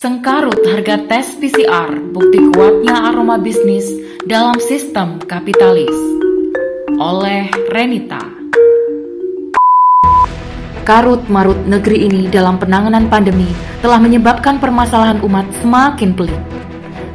Sengkarut 0.00 0.56
harga 0.64 0.96
tes 1.12 1.36
PCR 1.36 1.92
bukti 2.16 2.40
kuatnya 2.56 3.12
aroma 3.12 3.36
bisnis 3.36 3.84
dalam 4.24 4.56
sistem 4.56 5.20
kapitalis. 5.20 5.92
Oleh 6.96 7.52
Renita. 7.68 8.16
Karut 10.88 11.20
marut 11.28 11.60
negeri 11.68 12.08
ini 12.08 12.32
dalam 12.32 12.56
penanganan 12.56 13.12
pandemi 13.12 13.52
telah 13.84 14.00
menyebabkan 14.00 14.56
permasalahan 14.56 15.20
umat 15.20 15.44
semakin 15.60 16.16
pelik. 16.16 16.40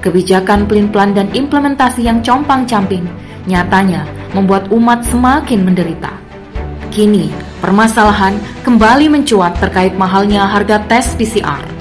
Kebijakan 0.06 0.70
pelin-pelan 0.70 1.18
dan 1.18 1.34
implementasi 1.34 2.06
yang 2.06 2.22
compang-camping 2.22 3.10
nyatanya 3.50 4.06
membuat 4.38 4.70
umat 4.70 5.02
semakin 5.10 5.66
menderita. 5.66 6.14
Kini, 6.94 7.34
permasalahan 7.66 8.38
kembali 8.62 9.10
mencuat 9.10 9.58
terkait 9.58 9.98
mahalnya 9.98 10.46
harga 10.46 10.86
tes 10.86 11.18
PCR. 11.18 11.75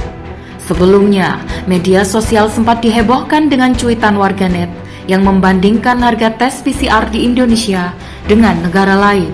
Sebelumnya, 0.65 1.45
media 1.69 2.09
sosial 2.09 2.49
sempat 2.49 2.81
dihebohkan 2.81 3.53
dengan 3.53 3.77
cuitan 3.77 4.17
warganet 4.17 4.73
yang 5.05 5.21
membandingkan 5.21 6.01
harga 6.01 6.33
tes 6.41 6.65
PCR 6.65 7.05
di 7.13 7.29
Indonesia 7.29 7.93
dengan 8.25 8.57
negara 8.65 8.97
lain. 8.97 9.29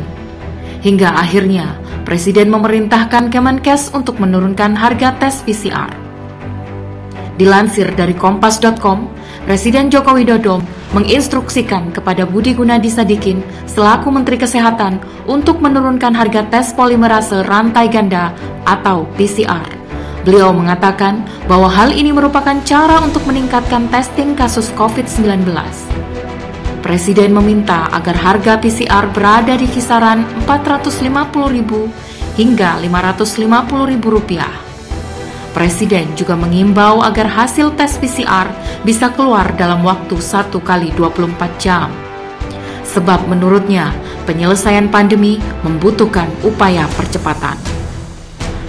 Hingga 0.83 1.15
akhirnya, 1.15 1.79
Presiden 2.03 2.51
memerintahkan 2.51 3.31
Kemenkes 3.31 3.95
untuk 3.95 4.19
menurunkan 4.19 4.75
harga 4.75 5.15
tes 5.23 5.47
PCR. 5.47 5.95
Dilansir 7.39 7.95
dari 7.95 8.13
kompas.com, 8.13 9.07
Presiden 9.47 9.89
Joko 9.89 10.19
Widodo 10.19 10.59
menginstruksikan 10.91 11.95
kepada 11.95 12.27
Budi 12.27 12.53
Gunadi 12.59 12.91
Sadikin 12.91 13.41
selaku 13.71 14.11
Menteri 14.11 14.37
Kesehatan 14.37 14.99
untuk 15.31 15.63
menurunkan 15.63 16.11
harga 16.13 16.43
tes 16.51 16.75
polimerase 16.75 17.47
rantai 17.47 17.87
ganda 17.87 18.35
atau 18.67 19.07
PCR. 19.15 19.80
Beliau 20.21 20.53
mengatakan 20.53 21.25
bahwa 21.49 21.73
hal 21.73 21.97
ini 21.97 22.13
merupakan 22.13 22.57
cara 22.69 23.01
untuk 23.01 23.25
meningkatkan 23.25 23.89
testing 23.89 24.37
kasus 24.37 24.69
COVID-19. 24.77 25.49
Presiden 26.85 27.33
meminta 27.33 27.89
agar 27.93 28.17
harga 28.17 28.61
PCR 28.61 29.09
berada 29.13 29.57
di 29.57 29.69
kisaran 29.69 30.25
450.000 30.45 32.37
hingga 32.37 32.71
550.000 32.85 34.01
rupiah. 34.01 34.53
Presiden 35.51 36.15
juga 36.15 36.39
mengimbau 36.39 37.03
agar 37.03 37.27
hasil 37.27 37.75
tes 37.75 37.99
PCR 37.99 38.49
bisa 38.87 39.11
keluar 39.13 39.51
dalam 39.59 39.83
waktu 39.83 40.17
1 40.17 40.53
kali 40.63 40.95
24 40.95 41.37
jam. 41.59 41.91
Sebab 42.87 43.27
menurutnya, 43.27 43.95
penyelesaian 44.27 44.91
pandemi 44.91 45.39
membutuhkan 45.63 46.27
upaya 46.43 46.87
percepatan. 46.95 47.70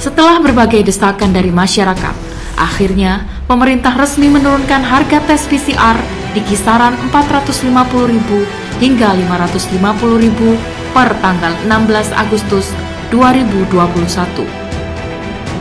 Setelah 0.02 0.42
berbagai 0.42 0.82
desakan 0.82 1.30
dari 1.30 1.54
masyarakat, 1.54 2.18
akhirnya 2.58 3.22
pemerintah 3.46 3.94
resmi 3.94 4.34
menurunkan 4.34 4.82
harga 4.82 5.22
tes 5.30 5.46
PCR 5.46 5.94
di 6.34 6.42
kisaran 6.42 6.98
450.000 7.14 8.82
hingga 8.82 9.14
550.000 9.14 10.98
per 10.98 11.14
tanggal 11.22 11.54
16 11.70 12.18
Agustus 12.18 12.74
2021. 13.14 14.42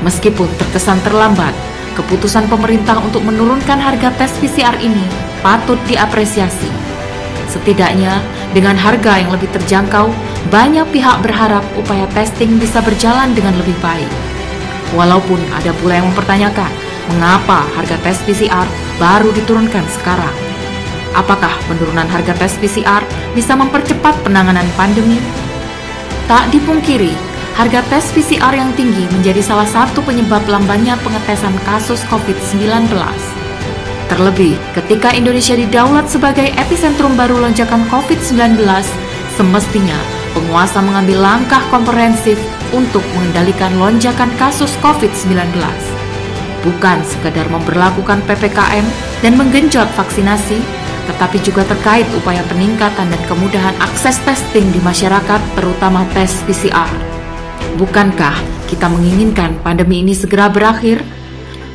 Meskipun 0.09 0.49
terkesan 0.57 0.97
terlambat, 1.05 1.53
keputusan 2.01 2.49
pemerintah 2.49 2.97
untuk 2.97 3.21
menurunkan 3.21 3.77
harga 3.77 4.09
tes 4.17 4.33
PCR 4.41 4.81
ini 4.81 5.05
patut 5.45 5.77
diapresiasi. 5.85 6.73
Setidaknya, 7.53 8.25
dengan 8.57 8.81
harga 8.81 9.21
yang 9.21 9.37
lebih 9.37 9.53
terjangkau, 9.53 10.09
banyak 10.49 10.89
pihak 10.97 11.21
berharap 11.21 11.61
upaya 11.77 12.09
testing 12.17 12.57
bisa 12.57 12.81
berjalan 12.81 13.37
dengan 13.37 13.53
lebih 13.61 13.77
baik. 13.85 14.30
Walaupun 14.91 15.39
ada 15.55 15.71
pula 15.79 16.03
yang 16.03 16.11
mempertanyakan, 16.11 16.71
mengapa 17.15 17.63
harga 17.79 17.95
tes 18.03 18.19
PCR 18.27 18.67
baru 18.99 19.31
diturunkan 19.31 19.87
sekarang? 20.01 20.35
Apakah 21.15 21.51
penurunan 21.67 22.07
harga 22.07 22.35
tes 22.35 22.55
PCR 22.59 23.03
bisa 23.35 23.55
mempercepat 23.55 24.19
penanganan 24.27 24.67
pandemi? 24.75 25.23
Tak 26.27 26.51
dipungkiri, 26.55 27.15
harga 27.55 27.83
tes 27.87 28.11
PCR 28.15 28.55
yang 28.55 28.71
tinggi 28.75 29.07
menjadi 29.15 29.43
salah 29.43 29.67
satu 29.67 30.03
penyebab 30.03 30.43
lambannya 30.47 30.99
pengetesan 31.03 31.55
kasus 31.67 32.03
COVID-19. 32.11 32.91
Terlebih, 34.11 34.59
ketika 34.75 35.15
Indonesia 35.15 35.55
didaulat 35.55 36.11
sebagai 36.11 36.51
epicentrum 36.59 37.15
baru 37.15 37.39
lonjakan 37.47 37.87
COVID-19, 37.87 38.59
semestinya 39.39 39.99
penguasa 40.35 40.83
mengambil 40.83 41.23
langkah 41.23 41.63
komprehensif 41.71 42.39
untuk 42.73 43.03
mengendalikan 43.17 43.75
lonjakan 43.79 44.31
kasus 44.39 44.71
COVID-19. 44.85 45.37
Bukan 46.61 46.99
sekadar 47.09 47.49
memperlakukan 47.49 48.21
PPKM 48.29 48.85
dan 49.25 49.33
menggenjot 49.41 49.89
vaksinasi, 49.97 50.61
tetapi 51.09 51.41
juga 51.41 51.65
terkait 51.65 52.05
upaya 52.13 52.45
peningkatan 52.47 53.09
dan 53.09 53.23
kemudahan 53.25 53.75
akses 53.81 54.21
testing 54.29 54.69
di 54.71 54.79
masyarakat, 54.85 55.41
terutama 55.57 56.05
tes 56.13 56.31
PCR. 56.45 56.91
Bukankah 57.81 58.37
kita 58.69 58.93
menginginkan 58.93 59.57
pandemi 59.65 60.05
ini 60.05 60.13
segera 60.13 60.53
berakhir? 60.53 61.01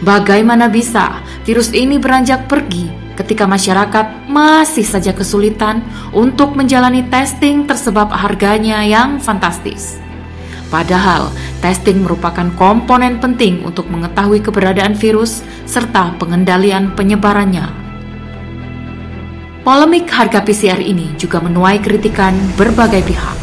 Bagaimana 0.06 0.70
bisa 0.70 1.24
virus 1.48 1.74
ini 1.74 1.98
beranjak 1.98 2.46
pergi 2.46 3.06
ketika 3.16 3.48
masyarakat 3.48 4.28
masih 4.28 4.84
saja 4.84 5.16
kesulitan 5.16 5.82
untuk 6.12 6.54
menjalani 6.54 7.08
testing 7.08 7.64
tersebab 7.66 8.12
harganya 8.12 8.84
yang 8.84 9.18
fantastis. 9.24 10.05
Padahal, 10.74 11.30
testing 11.62 12.02
merupakan 12.04 12.50
komponen 12.58 13.22
penting 13.22 13.62
untuk 13.64 13.88
mengetahui 13.88 14.42
keberadaan 14.42 14.98
virus 14.98 15.46
serta 15.70 16.14
pengendalian 16.18 16.94
penyebarannya. 16.98 17.70
Polemik 19.66 20.06
harga 20.14 20.46
PCR 20.46 20.78
ini 20.78 21.18
juga 21.18 21.42
menuai 21.42 21.82
kritikan 21.82 22.38
berbagai 22.54 23.02
pihak. 23.02 23.38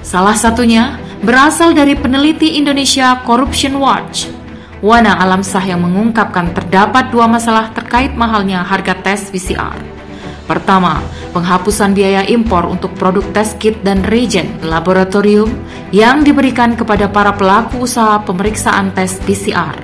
Salah 0.00 0.32
satunya 0.32 0.96
berasal 1.20 1.76
dari 1.76 1.92
peneliti 1.92 2.56
Indonesia 2.56 3.20
Corruption 3.28 3.76
Watch 3.76 4.40
Wana 4.80 5.20
Alam 5.20 5.44
Sah 5.44 5.60
yang 5.60 5.84
mengungkapkan 5.84 6.56
terdapat 6.56 7.12
dua 7.12 7.28
masalah 7.28 7.68
terkait 7.76 8.16
mahalnya 8.16 8.64
harga 8.64 8.96
tes 8.96 9.28
PCR. 9.28 9.89
Pertama, 10.50 10.98
penghapusan 11.30 11.94
biaya 11.94 12.26
impor 12.26 12.66
untuk 12.66 12.90
produk 12.98 13.22
tes 13.30 13.54
kit 13.62 13.78
dan 13.86 14.02
reagent 14.10 14.50
laboratorium 14.66 15.46
yang 15.94 16.26
diberikan 16.26 16.74
kepada 16.74 17.06
para 17.06 17.30
pelaku 17.30 17.86
usaha 17.86 18.18
pemeriksaan 18.26 18.90
tes 18.90 19.14
PCR. 19.22 19.78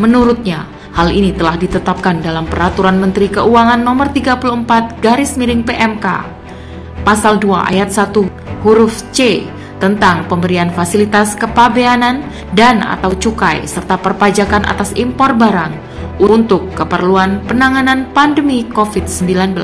Menurutnya, 0.00 0.64
hal 0.96 1.12
ini 1.12 1.36
telah 1.36 1.60
ditetapkan 1.60 2.24
dalam 2.24 2.48
Peraturan 2.48 2.96
Menteri 2.96 3.28
Keuangan 3.28 3.84
Nomor 3.84 4.08
34 4.08 5.04
garis 5.04 5.36
miring 5.36 5.68
PMK. 5.68 6.06
Pasal 7.04 7.36
2 7.36 7.68
ayat 7.68 7.92
1 7.92 8.64
huruf 8.64 9.04
C 9.12 9.44
tentang 9.84 10.24
pemberian 10.32 10.72
fasilitas 10.72 11.36
kepabeanan 11.36 12.24
dan 12.56 12.80
atau 12.80 13.12
cukai 13.12 13.68
serta 13.68 14.00
perpajakan 14.00 14.64
atas 14.64 14.96
impor 14.96 15.36
barang 15.36 15.89
untuk 16.20 16.68
keperluan 16.76 17.40
penanganan 17.48 18.04
pandemi 18.12 18.68
COVID-19. 18.68 19.56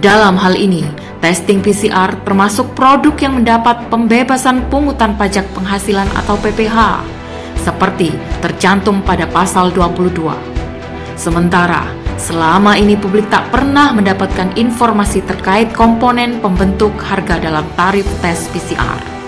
Dalam 0.00 0.36
hal 0.36 0.56
ini, 0.56 0.84
testing 1.24 1.60
PCR 1.64 2.12
termasuk 2.24 2.72
produk 2.76 3.12
yang 3.20 3.40
mendapat 3.40 3.88
pembebasan 3.88 4.64
pungutan 4.68 5.16
pajak 5.16 5.44
penghasilan 5.56 6.08
atau 6.16 6.36
PPH, 6.40 7.04
seperti 7.60 8.12
tercantum 8.40 9.04
pada 9.04 9.28
pasal 9.28 9.72
22. 9.72 10.32
Sementara, 11.20 11.84
selama 12.16 12.80
ini 12.80 12.96
publik 12.96 13.28
tak 13.28 13.52
pernah 13.52 13.92
mendapatkan 13.92 14.56
informasi 14.56 15.20
terkait 15.28 15.68
komponen 15.76 16.40
pembentuk 16.40 16.96
harga 16.96 17.36
dalam 17.36 17.64
tarif 17.76 18.08
tes 18.24 18.48
PCR. 18.52 19.19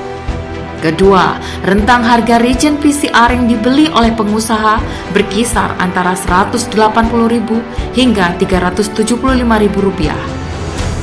Kedua, 0.83 1.39
rentang 1.63 2.03
harga 2.03 2.43
reagent 2.43 2.83
PCR 2.83 3.31
yang 3.31 3.47
dibeli 3.47 3.87
oleh 3.95 4.11
pengusaha 4.19 4.83
berkisar 5.15 5.79
antara 5.79 6.19
Rp180.000 6.19 7.49
hingga 7.95 8.35
Rp375.000. 8.43 10.11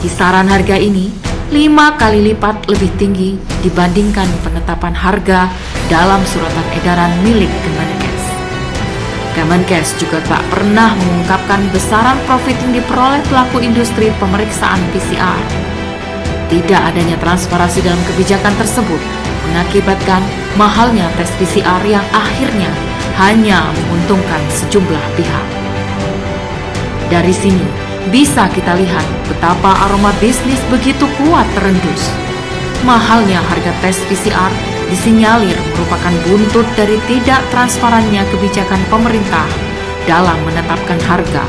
Kisaran 0.04 0.52
harga 0.52 0.76
ini 0.76 1.08
lima 1.56 1.96
kali 1.96 2.28
lipat 2.28 2.68
lebih 2.68 2.92
tinggi 3.00 3.40
dibandingkan 3.64 4.28
penetapan 4.44 4.92
harga 4.92 5.48
dalam 5.88 6.20
suratan 6.28 6.68
edaran 6.76 7.16
milik 7.24 7.50
Kemenkes. 7.64 8.24
Kemenkes 9.32 9.96
juga 9.96 10.20
tak 10.28 10.44
pernah 10.52 10.92
mengungkapkan 10.92 11.64
besaran 11.72 12.20
profit 12.28 12.60
yang 12.68 12.76
diperoleh 12.76 13.24
pelaku 13.32 13.64
industri 13.64 14.12
pemeriksaan 14.20 14.84
PCR. 14.92 15.79
Tidak 16.50 16.82
adanya 16.82 17.14
transparansi 17.22 17.86
dalam 17.86 18.02
kebijakan 18.10 18.58
tersebut 18.58 18.98
mengakibatkan 19.50 20.26
mahalnya 20.58 21.06
tes 21.18 21.30
PCR 21.38 21.82
yang 21.86 22.06
akhirnya 22.10 22.74
hanya 23.22 23.70
menguntungkan 23.70 24.42
sejumlah 24.50 25.06
pihak. 25.14 25.46
Dari 27.10 27.34
sini, 27.34 27.66
bisa 28.10 28.50
kita 28.50 28.74
lihat 28.78 29.06
betapa 29.30 29.78
aroma 29.90 30.10
bisnis 30.18 30.62
begitu 30.74 31.06
kuat 31.22 31.46
terendus. 31.54 32.10
Mahalnya 32.82 33.46
harga 33.46 33.74
tes 33.86 34.02
PCR 34.10 34.50
disinyalir 34.90 35.58
merupakan 35.78 36.14
buntut 36.26 36.66
dari 36.74 36.98
tidak 37.06 37.46
transparannya 37.54 38.26
kebijakan 38.34 38.82
pemerintah 38.90 39.46
dalam 40.10 40.38
menetapkan 40.50 40.98
harga. 41.06 41.46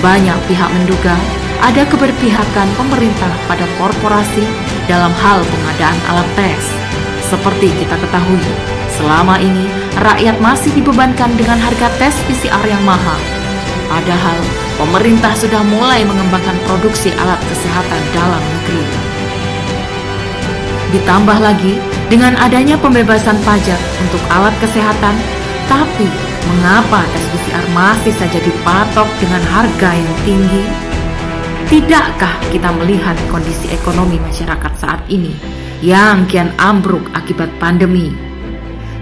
Banyak 0.00 0.38
pihak 0.48 0.70
menduga 0.72 1.16
ada 1.62 1.82
keberpihakan 1.88 2.68
pemerintah 2.76 3.32
pada 3.48 3.64
korporasi 3.80 4.44
dalam 4.90 5.12
hal 5.22 5.40
pengadaan 5.42 5.98
alat 6.12 6.28
tes. 6.36 6.62
Seperti 7.26 7.74
kita 7.74 7.96
ketahui, 7.98 8.42
selama 8.94 9.36
ini 9.42 9.66
rakyat 9.98 10.38
masih 10.38 10.70
dibebankan 10.76 11.32
dengan 11.34 11.58
harga 11.58 11.90
tes 11.98 12.14
PCR 12.30 12.64
yang 12.66 12.82
mahal. 12.86 13.18
Padahal 13.86 14.38
pemerintah 14.78 15.32
sudah 15.38 15.62
mulai 15.66 16.02
mengembangkan 16.06 16.54
produksi 16.66 17.10
alat 17.18 17.38
kesehatan 17.50 18.02
dalam 18.14 18.42
negeri. 18.42 18.84
Ditambah 20.94 21.38
lagi 21.42 21.82
dengan 22.06 22.38
adanya 22.38 22.78
pembebasan 22.78 23.36
pajak 23.42 23.80
untuk 24.06 24.22
alat 24.30 24.54
kesehatan, 24.62 25.18
tapi 25.66 26.06
mengapa 26.46 27.02
tes 27.10 27.26
PCR 27.34 27.66
masih 27.74 28.14
saja 28.14 28.38
dipatok 28.38 29.08
dengan 29.18 29.42
harga 29.50 29.90
yang 29.98 30.16
tinggi? 30.22 30.85
Tidakkah 31.66 32.38
kita 32.54 32.70
melihat 32.78 33.18
kondisi 33.26 33.66
ekonomi 33.74 34.22
masyarakat 34.22 34.72
saat 34.78 35.02
ini 35.10 35.34
yang 35.82 36.22
kian 36.30 36.54
ambruk 36.62 37.02
akibat 37.10 37.50
pandemi? 37.58 38.14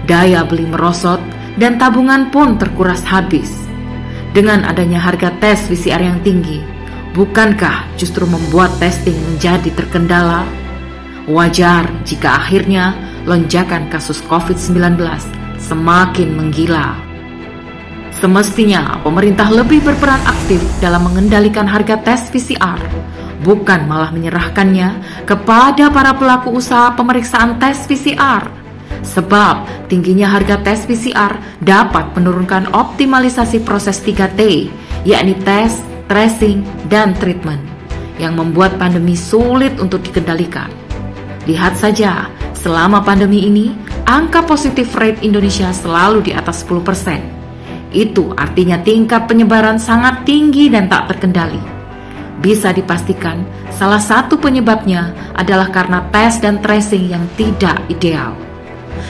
Daya 0.09 0.41
beli 0.41 0.65
merosot 0.65 1.21
dan 1.61 1.77
tabungan 1.77 2.33
pun 2.33 2.57
terkuras 2.57 3.05
habis. 3.05 3.53
Dengan 4.33 4.65
adanya 4.65 4.97
harga 4.97 5.29
tes 5.37 5.61
PCR 5.69 6.09
yang 6.09 6.17
tinggi, 6.25 6.57
bukankah 7.13 7.85
justru 8.01 8.25
membuat 8.25 8.73
testing 8.81 9.15
menjadi 9.29 9.69
terkendala? 9.69 10.41
Wajar 11.29 11.85
jika 12.01 12.41
akhirnya 12.41 12.97
lonjakan 13.29 13.93
kasus 13.93 14.25
COVID-19 14.25 14.97
semakin 15.61 16.29
menggila. 16.33 17.04
Semestinya 18.23 18.95
pemerintah 19.03 19.51
lebih 19.51 19.83
berperan 19.83 20.23
aktif 20.23 20.63
dalam 20.79 21.03
mengendalikan 21.03 21.67
harga 21.67 21.99
tes 21.99 22.31
PCR, 22.31 22.79
bukan 23.43 23.83
malah 23.91 24.07
menyerahkannya 24.15 25.03
kepada 25.27 25.91
para 25.91 26.15
pelaku 26.15 26.55
usaha 26.55 26.95
pemeriksaan 26.95 27.59
tes 27.59 27.83
PCR. 27.83 28.47
Sebab 29.03 29.67
tingginya 29.91 30.31
harga 30.31 30.63
tes 30.63 30.87
PCR 30.87 31.35
dapat 31.59 32.15
menurunkan 32.15 32.71
optimalisasi 32.71 33.61
proses 33.67 33.99
3T, 33.99 34.71
yakni 35.03 35.35
tes, 35.43 35.83
tracing, 36.07 36.63
dan 36.87 37.11
treatment, 37.19 37.59
yang 38.15 38.39
membuat 38.39 38.79
pandemi 38.79 39.19
sulit 39.19 39.75
untuk 39.83 39.99
dikendalikan. 40.07 40.71
Lihat 41.51 41.75
saja, 41.75 42.31
selama 42.55 43.03
pandemi 43.03 43.43
ini, 43.43 43.75
angka 44.07 44.41
positif 44.47 44.95
rate 44.95 45.19
Indonesia 45.19 45.69
selalu 45.75 46.25
di 46.25 46.31
atas 46.31 46.63
10%. 46.63 47.34
Itu 47.95 48.35
artinya 48.35 48.75
tingkat 48.83 49.31
penyebaran 49.31 49.79
sangat 49.79 50.27
tinggi 50.27 50.67
dan 50.67 50.91
tak 50.91 51.15
terkendali. 51.15 51.63
Bisa 52.43 52.75
dipastikan, 52.75 53.47
salah 53.71 54.03
satu 54.03 54.35
penyebabnya 54.35 55.15
adalah 55.39 55.71
karena 55.71 56.03
tes 56.11 56.43
dan 56.43 56.59
tracing 56.59 57.07
yang 57.07 57.23
tidak 57.39 57.79
ideal. 57.87 58.35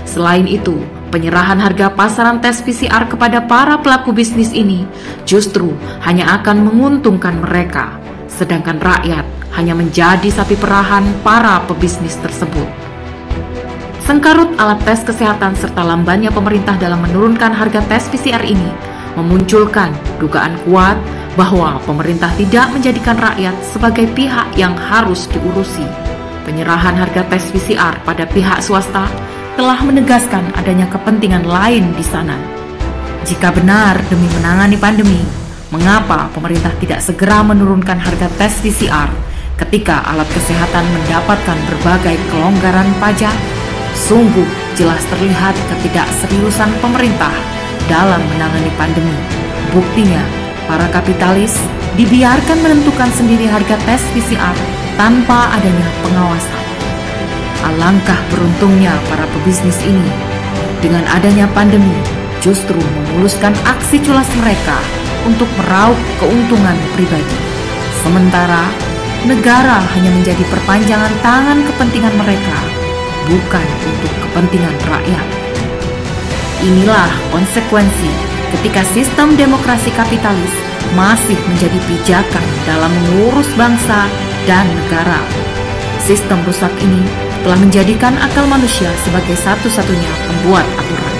Selain 0.05 0.45
itu, 0.45 0.77
penyerahan 1.09 1.57
harga 1.57 1.89
pasaran 1.97 2.37
tes 2.37 2.61
PCR 2.61 3.09
kepada 3.09 3.41
para 3.49 3.81
pelaku 3.81 4.13
bisnis 4.13 4.53
ini 4.53 4.85
justru 5.25 5.73
hanya 6.05 6.37
akan 6.37 6.69
menguntungkan 6.69 7.41
mereka, 7.41 7.97
sedangkan 8.29 8.77
rakyat 8.77 9.25
hanya 9.57 9.73
menjadi 9.73 10.29
sapi 10.29 10.53
perahan 10.53 11.09
para 11.25 11.57
pebisnis 11.65 12.13
tersebut. 12.21 12.84
Sengkarut 14.05 14.53
alat 14.61 14.77
tes 14.85 15.01
kesehatan 15.01 15.57
serta 15.57 15.81
lambannya 15.81 16.29
pemerintah 16.29 16.77
dalam 16.77 17.01
menurunkan 17.09 17.49
harga 17.49 17.81
tes 17.89 18.05
PCR 18.13 18.45
ini 18.45 18.69
memunculkan 19.17 19.89
dugaan 20.21 20.53
kuat 20.61 20.93
bahwa 21.33 21.81
pemerintah 21.89 22.29
tidak 22.37 22.69
menjadikan 22.69 23.17
rakyat 23.17 23.57
sebagai 23.65 24.05
pihak 24.13 24.45
yang 24.53 24.77
harus 24.77 25.25
diurusi. 25.33 25.81
Penyerahan 26.45 26.93
harga 26.93 27.25
tes 27.33 27.49
PCR 27.49 27.97
pada 28.05 28.29
pihak 28.29 28.61
swasta 28.61 29.09
telah 29.57 29.81
menegaskan 29.81 30.53
adanya 30.53 30.85
kepentingan 30.85 31.41
lain 31.41 31.89
di 31.97 32.05
sana. 32.05 32.37
Jika 33.25 33.49
benar 33.57 33.97
demi 34.05 34.29
menangani 34.37 34.77
pandemi, 34.77 35.25
mengapa 35.73 36.29
pemerintah 36.29 36.69
tidak 36.77 37.01
segera 37.01 37.41
menurunkan 37.41 37.97
harga 37.97 38.29
tes 38.37 38.53
PCR 38.61 39.09
ketika 39.57 40.05
alat 40.13 40.29
kesehatan 40.29 40.85
mendapatkan 40.93 41.57
berbagai 41.73 42.21
kelonggaran 42.29 42.85
pajak, 43.01 43.33
sungguh 43.95 44.47
jelas 44.75 45.01
terlihat 45.07 45.55
ketidakseriusan 45.71 46.69
pemerintah 46.83 47.31
dalam 47.87 48.19
menangani 48.35 48.71
pandemi. 48.75 49.15
Buktinya, 49.71 50.21
para 50.67 50.85
kapitalis 50.91 51.55
dibiarkan 51.95 52.59
menentukan 52.59 53.09
sendiri 53.15 53.47
harga 53.47 53.79
tes 53.87 54.03
PCR 54.11 54.55
tanpa 54.99 55.51
adanya 55.55 55.87
pengawasan. 56.03 56.63
Alangkah 57.65 58.19
beruntungnya 58.29 58.93
para 59.09 59.25
pebisnis 59.31 59.79
ini. 59.81 60.11
Dengan 60.83 61.01
adanya 61.09 61.49
pandemi, 61.55 61.95
justru 62.43 62.77
memuluskan 62.77 63.55
aksi 63.65 63.97
culas 64.05 64.27
mereka 64.37 64.77
untuk 65.25 65.49
meraup 65.57 65.97
keuntungan 66.21 66.77
pribadi. 66.93 67.39
Sementara 68.05 68.69
negara 69.25 69.81
hanya 69.97 70.13
menjadi 70.13 70.45
perpanjangan 70.53 71.09
tangan 71.25 71.65
kepentingan 71.65 72.13
mereka, 72.21 72.84
bukan 73.25 73.67
untuk 73.85 74.13
kepentingan 74.25 74.75
rakyat. 74.87 75.27
Inilah 76.63 77.09
konsekuensi 77.29 78.11
ketika 78.55 78.81
sistem 78.95 79.35
demokrasi 79.35 79.91
kapitalis 79.93 80.53
masih 80.93 81.35
menjadi 81.49 81.77
pijakan 81.89 82.45
dalam 82.65 82.89
mengurus 82.89 83.49
bangsa 83.59 84.07
dan 84.49 84.65
negara. 84.71 85.19
Sistem 86.01 86.39
rusak 86.45 86.71
ini 86.81 87.01
telah 87.41 87.57
menjadikan 87.57 88.13
akal 88.21 88.45
manusia 88.45 88.89
sebagai 89.05 89.35
satu-satunya 89.41 90.11
pembuat 90.29 90.65
aturan. 90.77 91.15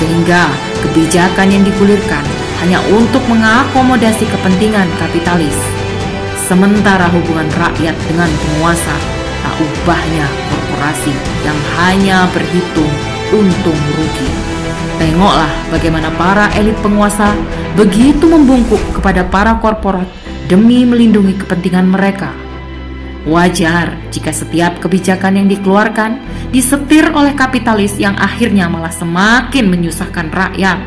Sehingga 0.00 0.48
kebijakan 0.82 1.52
yang 1.52 1.64
digulirkan 1.64 2.24
hanya 2.64 2.80
untuk 2.92 3.20
mengakomodasi 3.28 4.24
kepentingan 4.28 4.88
kapitalis 5.00 5.56
Sementara 6.50 7.06
hubungan 7.14 7.46
rakyat 7.62 7.94
dengan 8.10 8.26
penguasa 8.26 8.96
tak 9.38 9.54
ubahnya 9.62 10.26
korporasi 10.80 11.12
yang 11.44 11.58
hanya 11.76 12.18
berhitung 12.32 12.88
untung 13.36 13.76
rugi. 14.00 14.28
Tengoklah 14.96 15.52
bagaimana 15.68 16.08
para 16.16 16.48
elit 16.56 16.72
penguasa 16.80 17.36
begitu 17.76 18.24
membungkuk 18.24 18.80
kepada 18.96 19.28
para 19.28 19.60
korporat 19.60 20.08
demi 20.48 20.88
melindungi 20.88 21.36
kepentingan 21.36 21.84
mereka. 21.84 22.32
Wajar 23.28 24.00
jika 24.08 24.32
setiap 24.32 24.80
kebijakan 24.80 25.44
yang 25.44 25.52
dikeluarkan 25.52 26.16
disetir 26.48 27.12
oleh 27.12 27.36
kapitalis 27.36 28.00
yang 28.00 28.16
akhirnya 28.16 28.64
malah 28.64 28.92
semakin 28.92 29.68
menyusahkan 29.68 30.32
rakyat. 30.32 30.80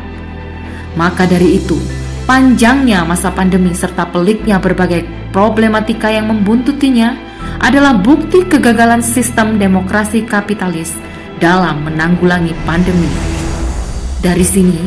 Maka 0.98 1.30
dari 1.30 1.62
itu, 1.62 1.78
panjangnya 2.26 3.06
masa 3.06 3.30
pandemi 3.30 3.70
serta 3.70 4.10
peliknya 4.10 4.58
berbagai 4.58 5.06
problematika 5.30 6.10
yang 6.10 6.26
membuntutinya 6.34 7.33
adalah 7.60 7.94
bukti 7.98 8.46
kegagalan 8.46 9.04
sistem 9.04 9.60
demokrasi 9.60 10.24
kapitalis 10.26 10.94
dalam 11.38 11.86
menanggulangi 11.86 12.56
pandemi. 12.64 13.10
Dari 14.24 14.46
sini, 14.46 14.80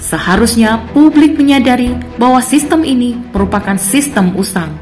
seharusnya 0.00 0.80
publik 0.96 1.36
menyadari 1.36 1.92
bahwa 2.16 2.40
sistem 2.40 2.82
ini 2.82 3.14
merupakan 3.30 3.76
sistem 3.76 4.32
usang 4.34 4.72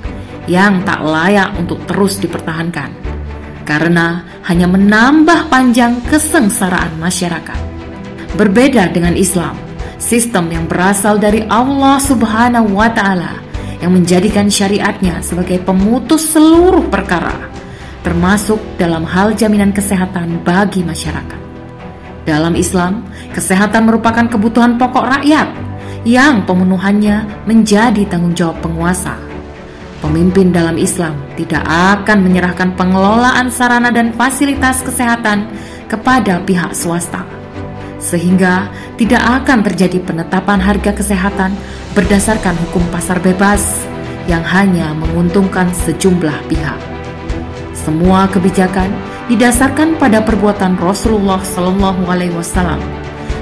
yang 0.46 0.82
tak 0.86 1.02
layak 1.02 1.52
untuk 1.58 1.82
terus 1.84 2.16
dipertahankan 2.22 2.94
karena 3.68 4.26
hanya 4.50 4.66
menambah 4.66 5.46
panjang 5.46 6.02
kesengsaraan 6.10 6.98
masyarakat. 6.98 7.58
Berbeda 8.34 8.90
dengan 8.90 9.14
Islam, 9.14 9.54
sistem 10.00 10.50
yang 10.50 10.66
berasal 10.66 11.20
dari 11.22 11.46
Allah 11.46 12.02
Subhanahu 12.02 12.74
wa 12.74 12.90
taala 12.90 13.49
yang 13.80 13.96
menjadikan 13.96 14.46
syariatnya 14.46 15.24
sebagai 15.24 15.60
pemutus 15.64 16.36
seluruh 16.36 16.86
perkara, 16.92 17.32
termasuk 18.04 18.60
dalam 18.76 19.08
hal 19.08 19.32
jaminan 19.32 19.72
kesehatan 19.72 20.44
bagi 20.44 20.84
masyarakat. 20.84 21.40
Dalam 22.28 22.52
Islam, 22.54 23.08
kesehatan 23.32 23.88
merupakan 23.88 24.28
kebutuhan 24.28 24.76
pokok 24.76 25.08
rakyat 25.18 25.48
yang 26.04 26.44
pemenuhannya 26.44 27.44
menjadi 27.48 28.04
tanggung 28.06 28.36
jawab 28.36 28.60
penguasa. 28.60 29.16
Pemimpin 30.00 30.48
dalam 30.52 30.80
Islam 30.80 31.16
tidak 31.36 31.60
akan 31.68 32.24
menyerahkan 32.24 32.72
pengelolaan 32.72 33.52
sarana 33.52 33.92
dan 33.92 34.16
fasilitas 34.16 34.80
kesehatan 34.80 35.48
kepada 35.92 36.40
pihak 36.44 36.72
swasta 36.72 37.39
sehingga 38.00 38.72
tidak 38.96 39.20
akan 39.20 39.60
terjadi 39.62 40.00
penetapan 40.02 40.58
harga 40.58 40.96
kesehatan 40.96 41.52
berdasarkan 41.92 42.56
hukum 42.66 42.82
pasar 42.88 43.20
bebas 43.20 43.84
yang 44.24 44.42
hanya 44.42 44.96
menguntungkan 44.96 45.68
sejumlah 45.86 46.34
pihak. 46.48 46.80
Semua 47.76 48.26
kebijakan 48.32 48.88
didasarkan 49.28 50.00
pada 50.00 50.24
perbuatan 50.24 50.80
Rasulullah 50.80 51.38
Shallallahu 51.44 52.02
Alaihi 52.08 52.34
Wasallam, 52.34 52.80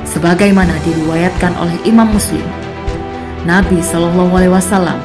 sebagaimana 0.05 0.75
diriwayatkan 0.85 1.55
oleh 1.59 1.79
Imam 1.89 2.11
Muslim 2.13 2.45
Nabi 3.47 3.81
Shallallahu 3.81 4.35
Alaihi 4.35 4.53
Wasallam 4.53 4.99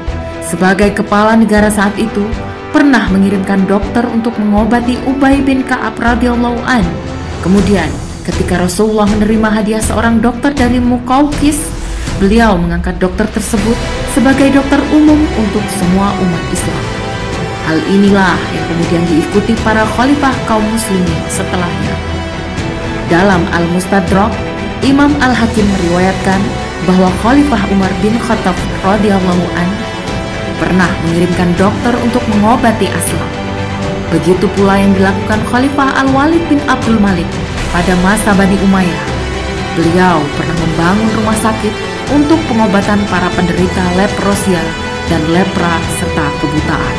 sebagai 0.43 0.91
kepala 0.91 1.39
negara 1.39 1.71
saat 1.71 1.95
itu 1.95 2.25
pernah 2.73 3.05
mengirimkan 3.13 3.63
dokter 3.69 4.03
untuk 4.09 4.33
mengobati 4.41 4.97
Ubay 5.05 5.39
bin 5.45 5.61
Kaab 5.63 5.95
radhiyallahu 6.01 6.59
an. 6.65 6.83
Kemudian, 7.45 7.87
ketika 8.23 8.55
Rasulullah 8.63 9.05
menerima 9.05 9.49
hadiah 9.51 9.83
seorang 9.83 10.23
dokter 10.23 10.55
dari 10.55 10.79
Mukaukis, 10.79 11.59
beliau 12.23 12.55
mengangkat 12.55 12.95
dokter 12.97 13.27
tersebut 13.27 13.75
sebagai 14.15 14.47
dokter 14.55 14.79
umum 14.95 15.19
untuk 15.35 15.63
semua 15.75 16.15
umat 16.15 16.43
Islam. 16.49 16.83
Hal 17.67 17.79
inilah 17.87 18.35
yang 18.51 18.65
kemudian 18.67 19.03
diikuti 19.07 19.53
para 19.63 19.83
khalifah 19.95 20.35
kaum 20.47 20.63
muslimin 20.63 21.19
setelahnya. 21.31 21.95
Dalam 23.11 23.43
Al-Mustadrak, 23.51 24.31
Imam 24.83 25.11
Al-Hakim 25.19 25.63
meriwayatkan 25.63 26.39
bahwa 26.83 27.07
Khalifah 27.23 27.61
Umar 27.71 27.87
bin 28.03 28.15
Khattab 28.19 28.55
radhiyallahu 28.83 29.45
an 29.55 29.69
pernah 30.59 30.91
mengirimkan 31.07 31.55
dokter 31.55 31.95
untuk 32.03 32.19
mengobati 32.35 32.91
Aslam. 32.91 33.31
Begitu 34.11 34.43
pula 34.59 34.75
yang 34.75 34.91
dilakukan 34.91 35.39
Khalifah 35.47 36.03
Al-Walid 36.03 36.43
bin 36.51 36.59
Abdul 36.67 36.99
Malik 36.99 37.27
pada 37.73 37.97
masa 38.05 38.37
Bani 38.37 38.55
Umayyah. 38.61 39.03
Beliau 39.73 40.21
pernah 40.37 40.53
membangun 40.61 41.09
rumah 41.17 41.37
sakit 41.41 41.73
untuk 42.13 42.37
pengobatan 42.45 43.01
para 43.09 43.25
penderita 43.33 43.81
leprosia 43.97 44.61
dan 45.09 45.19
lepra 45.33 45.81
serta 45.97 46.25
kebutaan. 46.37 46.95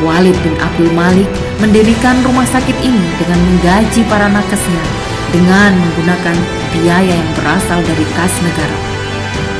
Walid 0.00 0.32
bin 0.40 0.56
Abdul 0.56 0.88
Malik 0.96 1.28
mendirikan 1.60 2.16
rumah 2.24 2.48
sakit 2.48 2.72
ini 2.80 3.04
dengan 3.20 3.36
menggaji 3.36 4.00
para 4.08 4.32
nakesnya 4.32 4.80
dengan 5.28 5.76
menggunakan 5.76 6.36
biaya 6.72 7.12
yang 7.12 7.30
berasal 7.36 7.84
dari 7.84 8.06
kas 8.16 8.34
negara. 8.40 8.78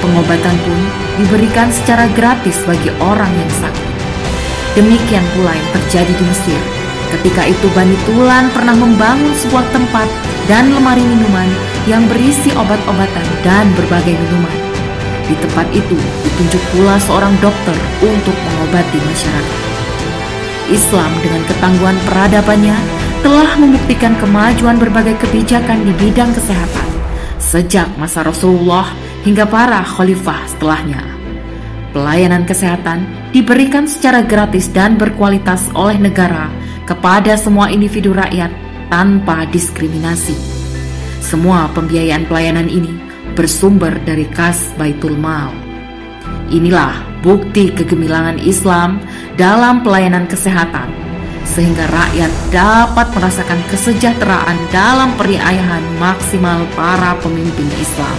Pengobatan 0.01 0.57
pun 0.65 0.81
diberikan 1.21 1.69
secara 1.69 2.09
gratis 2.17 2.57
bagi 2.65 2.89
orang 3.05 3.29
yang 3.37 3.53
sakit. 3.61 3.89
Demikian 4.81 5.27
pula 5.37 5.53
yang 5.53 5.69
terjadi 5.77 6.13
di 6.17 6.25
Mesir. 6.25 6.80
Ketika 7.11 7.43
itu 7.43 7.67
Bani 7.75 7.99
Tulan 8.07 8.47
pernah 8.55 8.75
membangun 8.79 9.35
sebuah 9.35 9.67
tempat 9.75 10.07
dan 10.47 10.71
lemari 10.71 11.03
minuman 11.03 11.51
yang 11.91 12.07
berisi 12.07 12.55
obat-obatan 12.55 13.27
dan 13.43 13.67
berbagai 13.75 14.15
minuman. 14.15 14.57
Di 15.27 15.35
tempat 15.39 15.67
itu 15.75 15.99
ditunjuk 16.27 16.63
pula 16.75 16.99
seorang 17.03 17.35
dokter 17.43 17.75
untuk 18.03 18.35
mengobati 18.35 18.99
masyarakat. 19.03 19.59
Islam 20.71 21.11
dengan 21.19 21.43
ketangguhan 21.51 21.99
peradabannya 22.07 22.79
telah 23.27 23.53
membuktikan 23.59 24.15
kemajuan 24.23 24.79
berbagai 24.79 25.19
kebijakan 25.19 25.83
di 25.83 25.93
bidang 25.99 26.31
kesehatan 26.31 26.89
sejak 27.41 27.91
masa 27.99 28.23
Rasulullah 28.23 28.87
hingga 29.27 29.49
para 29.51 29.83
khalifah 29.83 30.47
setelahnya. 30.47 31.03
Pelayanan 31.91 32.47
kesehatan 32.47 33.03
diberikan 33.35 33.91
secara 33.91 34.23
gratis 34.23 34.71
dan 34.71 34.95
berkualitas 34.95 35.67
oleh 35.75 35.99
negara 35.99 36.47
kepada 36.91 37.39
semua 37.39 37.71
individu 37.71 38.11
rakyat 38.11 38.51
tanpa 38.91 39.47
diskriminasi. 39.55 40.35
Semua 41.23 41.71
pembiayaan 41.71 42.27
pelayanan 42.27 42.67
ini 42.67 42.91
bersumber 43.39 43.95
dari 44.03 44.27
kas 44.27 44.75
Baitul 44.75 45.15
Mal. 45.15 45.55
Inilah 46.51 47.23
bukti 47.23 47.71
kegemilangan 47.71 48.43
Islam 48.43 48.99
dalam 49.39 49.87
pelayanan 49.87 50.27
kesehatan 50.27 50.91
sehingga 51.47 51.87
rakyat 51.89 52.33
dapat 52.51 53.07
merasakan 53.15 53.63
kesejahteraan 53.71 54.59
dalam 54.75 55.15
periayahan 55.15 55.83
maksimal 56.03 56.67
para 56.75 57.15
pemimpin 57.23 57.71
Islam. 57.79 58.19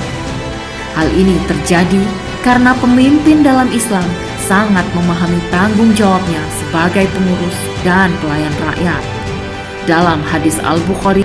Hal 0.96 1.12
ini 1.12 1.36
terjadi 1.48 2.02
karena 2.40 2.72
pemimpin 2.80 3.44
dalam 3.44 3.68
Islam 3.72 4.08
sangat 4.52 4.84
memahami 4.92 5.40
tanggung 5.48 5.96
jawabnya 5.96 6.44
sebagai 6.60 7.08
pengurus 7.16 7.56
dan 7.88 8.12
pelayan 8.20 8.52
rakyat. 8.60 9.04
Dalam 9.88 10.20
hadis 10.28 10.60
Al-Bukhari, 10.60 11.24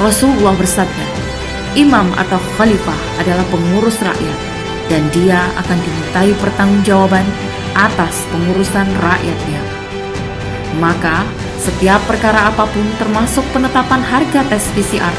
Rasulullah 0.00 0.56
bersabda, 0.56 1.06
Imam 1.76 2.08
atau 2.16 2.40
khalifah 2.56 2.96
adalah 3.20 3.44
pengurus 3.52 4.00
rakyat 4.00 4.38
dan 4.88 5.04
dia 5.12 5.44
akan 5.60 5.76
dimintai 5.76 6.32
pertanggungjawaban 6.40 7.28
atas 7.76 8.24
pengurusan 8.32 8.88
rakyatnya. 8.96 9.60
Maka, 10.80 11.20
setiap 11.60 12.00
perkara 12.08 12.48
apa 12.48 12.64
pun 12.64 12.86
termasuk 12.96 13.44
penetapan 13.52 14.00
harga 14.00 14.40
tes 14.48 14.64
PCR 14.72 15.12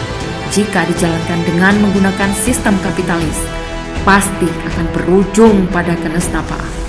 jika 0.50 0.82
dijalankan 0.90 1.40
dengan 1.46 1.78
menggunakan 1.78 2.34
sistem 2.42 2.74
kapitalis 2.82 3.38
pasti 4.02 4.50
akan 4.50 4.86
berujung 4.98 5.70
pada 5.70 5.94
kenestapaan. 6.02 6.85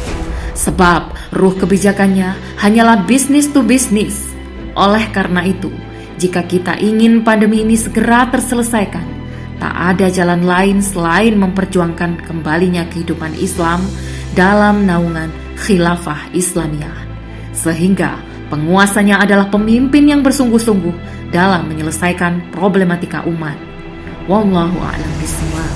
Sebab 0.57 1.37
ruh 1.37 1.53
kebijakannya 1.53 2.33
hanyalah 2.57 3.05
bisnis 3.05 3.53
to 3.53 3.61
bisnis. 3.61 4.25
Oleh 4.73 5.05
karena 5.13 5.45
itu, 5.45 5.69
jika 6.17 6.41
kita 6.49 6.81
ingin 6.81 7.21
pandemi 7.21 7.61
ini 7.61 7.77
segera 7.77 8.25
terselesaikan, 8.33 9.05
tak 9.61 9.73
ada 9.73 10.09
jalan 10.09 10.49
lain 10.49 10.81
selain 10.81 11.37
memperjuangkan 11.37 12.25
kembalinya 12.25 12.89
kehidupan 12.89 13.37
Islam 13.37 13.85
dalam 14.33 14.89
naungan 14.89 15.29
khilafah 15.61 16.33
Islamiyah. 16.33 17.05
Sehingga 17.57 18.21
penguasanya 18.49 19.21
adalah 19.21 19.49
pemimpin 19.53 20.09
yang 20.09 20.21
bersungguh-sungguh 20.21 20.93
dalam 21.33 21.69
menyelesaikan 21.69 22.53
problematika 22.53 23.25
umat. 23.29 23.57
Wallahu 24.29 24.77
a'lam 24.81 25.13
bishawab. 25.21 25.76